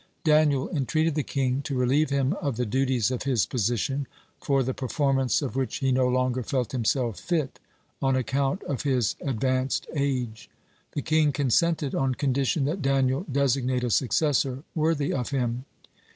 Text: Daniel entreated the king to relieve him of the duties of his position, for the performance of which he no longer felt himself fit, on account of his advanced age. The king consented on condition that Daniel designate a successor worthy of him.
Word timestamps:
Daniel 0.23 0.67
entreated 0.71 1.13
the 1.13 1.21
king 1.21 1.61
to 1.61 1.77
relieve 1.77 2.09
him 2.09 2.33
of 2.41 2.57
the 2.57 2.65
duties 2.65 3.11
of 3.11 3.21
his 3.21 3.45
position, 3.45 4.07
for 4.39 4.63
the 4.63 4.73
performance 4.73 5.43
of 5.43 5.55
which 5.55 5.75
he 5.77 5.91
no 5.91 6.07
longer 6.07 6.41
felt 6.41 6.71
himself 6.71 7.19
fit, 7.19 7.59
on 8.01 8.15
account 8.15 8.63
of 8.63 8.81
his 8.81 9.15
advanced 9.21 9.85
age. 9.95 10.49
The 10.93 11.03
king 11.03 11.31
consented 11.31 11.93
on 11.93 12.15
condition 12.15 12.65
that 12.65 12.81
Daniel 12.81 13.27
designate 13.31 13.83
a 13.83 13.91
successor 13.91 14.63
worthy 14.73 15.13
of 15.13 15.29
him. 15.29 15.65